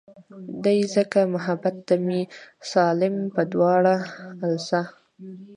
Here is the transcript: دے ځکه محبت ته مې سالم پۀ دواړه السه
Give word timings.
دے 0.63 0.75
ځکه 0.95 1.19
محبت 1.35 1.75
ته 1.87 1.95
مې 2.05 2.21
سالم 2.71 3.15
پۀ 3.33 3.43
دواړه 3.51 3.95
السه 4.47 4.81